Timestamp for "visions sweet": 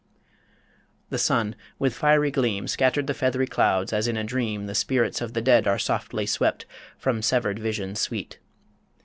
7.59-8.39